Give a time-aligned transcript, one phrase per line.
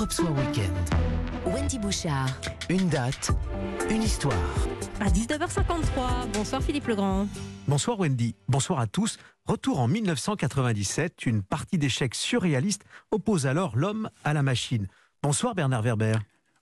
[0.00, 0.74] Europe Soir Weekend.
[1.44, 2.30] Wendy Bouchard.
[2.70, 3.32] Une date,
[3.90, 4.32] une histoire.
[4.98, 6.32] À 19h53.
[6.32, 7.26] Bonsoir Philippe Legrand.
[7.68, 9.18] Bonsoir Wendy, bonsoir à tous.
[9.44, 14.86] Retour en 1997, une partie d'échecs surréaliste oppose alors l'homme à la machine.
[15.22, 16.14] Bonsoir Bernard Werber.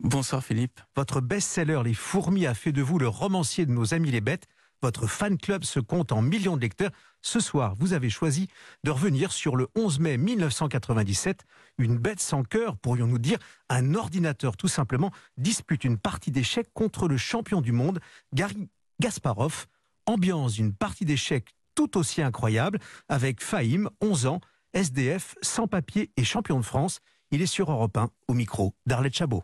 [0.00, 0.80] Bonsoir Philippe.
[0.96, 4.46] Votre best-seller Les Fourmis a fait de vous le romancier de nos amis les bêtes.
[4.82, 6.90] Votre fan club se compte en millions de lecteurs.
[7.22, 8.48] Ce soir, vous avez choisi
[8.84, 11.44] de revenir sur le 11 mai 1997.
[11.78, 13.38] Une bête sans cœur, pourrions-nous dire.
[13.68, 18.00] Un ordinateur, tout simplement, dispute une partie d'échecs contre le champion du monde,
[18.32, 18.68] Gary
[19.00, 19.66] Gasparov.
[20.06, 24.40] Ambiance d'une partie d'échecs tout aussi incroyable, avec Fahim, 11 ans,
[24.72, 27.00] SDF, sans papier et champion de France.
[27.30, 29.42] Il est sur Europe 1, au micro d'Arlette Chabot.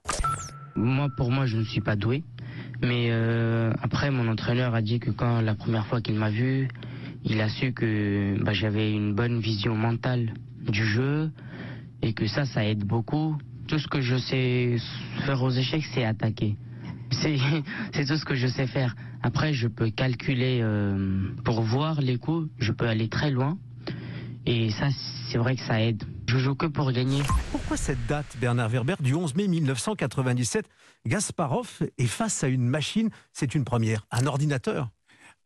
[0.74, 2.24] Moi, pour moi, je ne suis pas doué.
[2.82, 6.68] Mais euh, après, mon entraîneur a dit que quand la première fois qu'il m'a vu,
[7.24, 10.34] il a su que bah, j'avais une bonne vision mentale
[10.68, 11.30] du jeu
[12.02, 13.36] et que ça, ça aide beaucoup.
[13.68, 14.76] Tout ce que je sais
[15.24, 16.56] faire aux échecs, c'est attaquer.
[17.10, 17.36] C'est
[18.06, 18.96] tout ce que je sais faire.
[19.22, 22.50] Après, je peux calculer euh, pour voir les coups.
[22.58, 23.58] Je peux aller très loin.
[24.44, 24.88] Et ça,
[25.28, 26.02] c'est vrai que ça aide.
[26.32, 27.22] Je joue que pour gagner.
[27.50, 30.64] Pourquoi cette date, Bernard Werber, du 11 mai 1997
[31.04, 34.88] Gasparov est face à une machine, c'est une première, un ordinateur.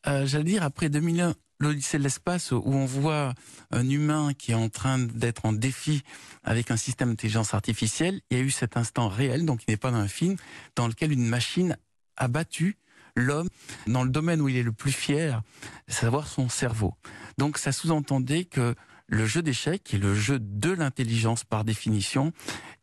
[0.07, 3.35] Euh, J'allais dire, après 2001, l'Odyssée de l'espace, où on voit
[3.73, 6.05] un humain qui est en train d'être en défi
[6.45, 9.77] avec un système d'intelligence artificielle, il y a eu cet instant réel, donc il n'est
[9.77, 10.37] pas dans un film,
[10.77, 11.77] dans lequel une machine
[12.17, 12.77] a battu
[13.17, 13.49] l'homme
[13.89, 15.43] dans le domaine où il est le plus fier,
[15.89, 16.95] savoir son cerveau.
[17.39, 18.77] Donc ça sous-entendait que
[19.09, 22.33] le jeu d'échecs, qui est le jeu de l'intelligence par définition,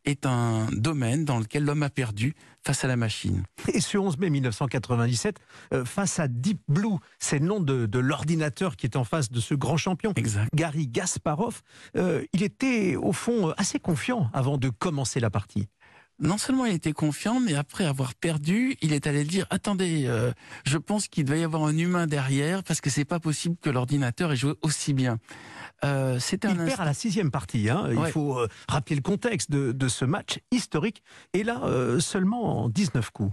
[0.04, 2.34] est un domaine dans lequel l'homme a perdu
[2.66, 3.44] face à la machine.
[3.72, 5.36] Et ce 11 mai 1997,
[5.72, 9.30] euh, face à Deep Blue, c'est le nom de, de l'ordinateur qui est en face
[9.30, 10.48] de ce grand champion, Exact.
[10.54, 11.60] Gary Gasparov,
[11.96, 15.68] euh, il était au fond assez confiant avant de commencer la partie.
[16.20, 20.32] Non seulement il était confiant, mais après avoir perdu, il est allé dire attendez, euh,
[20.64, 23.68] je pense qu'il doit y avoir un humain derrière parce que c'est pas possible que
[23.68, 25.18] l'ordinateur ait joué aussi bien.
[25.84, 27.68] Euh, C'était Il un perd à la sixième partie.
[27.68, 27.88] hein.
[27.90, 28.12] Il Ouais.
[28.12, 31.02] faut euh, rappeler le contexte de, de ce match historique.
[31.32, 31.60] Et là,
[31.98, 33.32] seulement en 19 coups.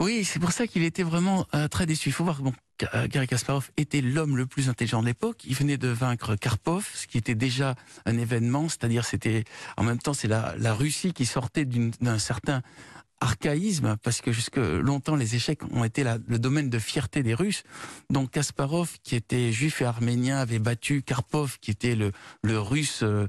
[0.00, 2.08] Oui, c'est pour ça qu'il était vraiment euh, très déçu.
[2.08, 2.54] Il faut voir que bon,
[2.94, 5.44] euh, Garry Kasparov était l'homme le plus intelligent de l'époque.
[5.44, 7.74] Il venait de vaincre Karpov, ce qui était déjà
[8.06, 8.70] un événement.
[8.70, 9.44] C'est-à-dire, c'était
[9.76, 12.62] en même temps, c'est la, la Russie qui sortait d'un certain
[13.20, 17.64] archaïsme, parce que jusque longtemps, les échecs ont été le domaine de fierté des Russes.
[18.08, 22.12] Donc Kasparov, qui était juif et arménien, avait battu Karpov, qui était le,
[22.42, 23.28] le russe euh,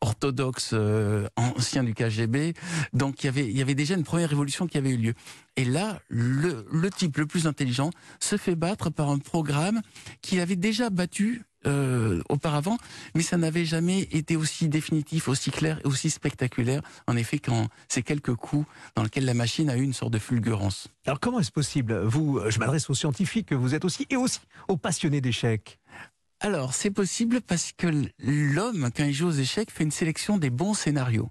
[0.00, 2.54] orthodoxe euh, ancien du KGB.
[2.92, 5.14] Donc il y avait déjà une première révolution qui avait eu lieu.
[5.56, 7.90] Et là, le, type le plus intelligent
[8.20, 9.80] se fait battre par un programme
[10.20, 12.76] qu'il avait déjà battu euh, auparavant,
[13.14, 16.82] mais ça n'avait jamais été aussi définitif, aussi clair et aussi spectaculaire.
[17.08, 20.18] En effet, quand ces quelques coups dans lesquels la machine a eu une sorte de
[20.18, 20.88] fulgurance.
[21.06, 21.98] Alors comment est-ce possible?
[22.04, 25.78] Vous, je m'adresse aux scientifiques que vous êtes aussi, et aussi aux passionnés d'échecs.
[26.40, 27.86] Alors, c'est possible parce que
[28.18, 31.30] l'homme, quand il joue aux échecs, fait une sélection des bons scénarios.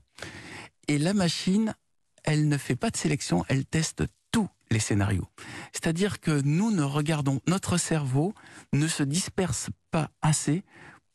[0.88, 1.76] Et la machine,
[2.24, 5.28] elle ne fait pas de sélection, elle teste tous les scénarios.
[5.74, 8.34] C'est-à-dire que nous ne regardons, notre cerveau
[8.74, 10.64] ne se disperse pas assez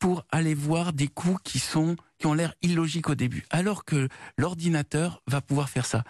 [0.01, 4.09] pour aller voir des coups qui sont qui ont l'air illogiques au début, alors que
[4.37, 6.05] l'ordinateur va pouvoir faire ça.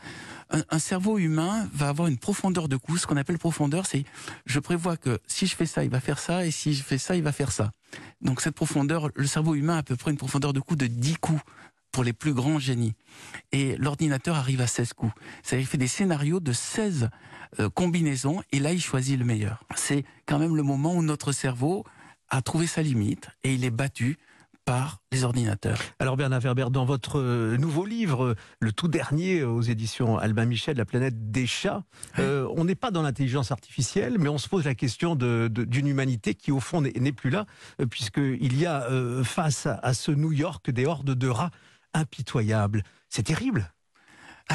[0.50, 2.96] Un, un cerveau humain va avoir une profondeur de coup.
[2.96, 4.04] Ce qu'on appelle profondeur, c'est
[4.44, 6.98] je prévois que si je fais ça, il va faire ça, et si je fais
[6.98, 7.70] ça, il va faire ça.
[8.20, 10.88] Donc cette profondeur, le cerveau humain a à peu près une profondeur de coup de
[10.88, 11.42] 10 coups
[11.92, 12.94] pour les plus grands génies.
[13.52, 15.12] Et l'ordinateur arrive à 16 coups.
[15.42, 17.10] Ça il fait des scénarios de 16
[17.58, 19.64] euh, combinaisons, et là il choisit le meilleur.
[19.76, 21.84] C'est quand même le moment où notre cerveau
[22.30, 24.18] a trouvé sa limite, et il est battu
[24.66, 25.78] par les ordinateurs.
[25.98, 30.18] Alors Bernard Werber, dans votre euh, nouveau livre, euh, le tout dernier euh, aux éditions
[30.18, 31.82] Albin Michel, La planète des chats,
[32.18, 35.64] euh, on n'est pas dans l'intelligence artificielle, mais on se pose la question de- de-
[35.64, 37.46] d'une humanité qui au fond n'est plus là,
[37.90, 41.50] puisqu'il y a euh, face à, à ce New York des hordes de rats
[41.94, 42.82] impitoyables.
[43.08, 43.72] C'est terrible.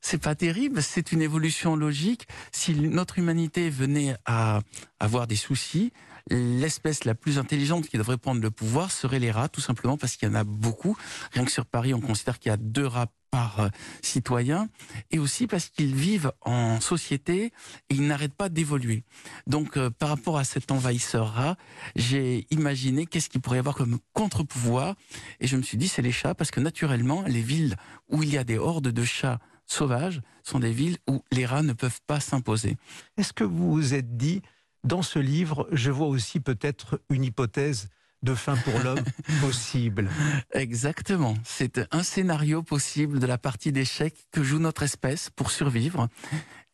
[0.00, 2.26] C'est pas terrible, c'est une évolution logique.
[2.52, 4.60] Si notre humanité venait à
[5.00, 5.92] avoir des soucis,
[6.30, 10.16] l'espèce la plus intelligente qui devrait prendre le pouvoir serait les rats, tout simplement parce
[10.16, 10.96] qu'il y en a beaucoup.
[11.32, 13.68] Rien que sur Paris, on considère qu'il y a deux rats par euh,
[14.02, 14.68] citoyen,
[15.10, 17.46] et aussi parce qu'ils vivent en société
[17.88, 19.04] et ils n'arrêtent pas d'évoluer.
[19.46, 21.56] Donc, euh, par rapport à cet envahisseur rat,
[21.96, 24.96] j'ai imaginé qu'est-ce qu'il pourrait y avoir comme contre-pouvoir,
[25.40, 27.76] et je me suis dit c'est les chats, parce que naturellement, les villes
[28.10, 31.62] où il y a des hordes de chats sauvages sont des villes où les rats
[31.62, 32.76] ne peuvent pas s'imposer.
[33.16, 34.42] Est-ce que vous vous êtes dit,
[34.84, 37.88] dans ce livre, je vois aussi peut-être une hypothèse
[38.22, 39.02] de fin pour l'homme
[39.40, 40.08] possible.
[40.52, 41.34] Exactement.
[41.44, 46.08] C'est un scénario possible de la partie d'échecs que joue notre espèce pour survivre.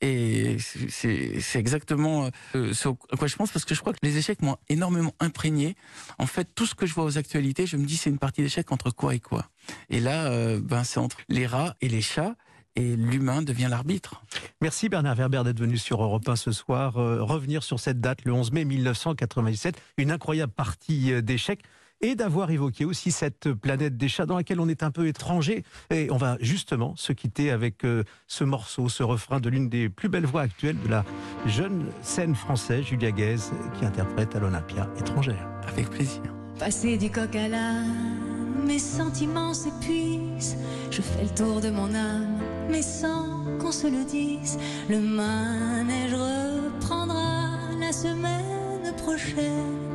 [0.00, 4.16] Et c'est exactement euh, ce à quoi je pense parce que je crois que les
[4.16, 5.74] échecs m'ont énormément imprégné.
[6.18, 8.42] En fait, tout ce que je vois aux actualités, je me dis c'est une partie
[8.42, 9.50] d'échecs entre quoi et quoi.
[9.90, 12.36] Et là, euh, ben c'est entre les rats et les chats
[12.76, 14.22] et l'humain devient l'arbitre.
[14.60, 16.98] Merci Bernard Werber d'être venu sur Europe 1 ce soir.
[16.98, 21.62] Euh, revenir sur cette date, le 11 mai 1997, une incroyable partie d'échecs
[22.00, 25.64] et d'avoir évoqué aussi cette planète des chats dans laquelle on est un peu étranger.
[25.90, 29.88] Et on va justement se quitter avec euh, ce morceau, ce refrain de l'une des
[29.88, 31.04] plus belles voix actuelles de la
[31.46, 33.36] jeune scène française, Julia Guez,
[33.78, 35.48] qui interprète à l'Olympia étrangère.
[35.66, 36.22] Avec plaisir.
[36.58, 40.56] Passer du coq à l'âne, mes sentiments s'épuisent.
[40.90, 42.38] Je fais le tour de mon âme,
[42.68, 43.26] mais sans
[43.60, 44.58] qu'on se le dise.
[44.88, 47.48] Le manège reprendra
[47.80, 49.87] la semaine prochaine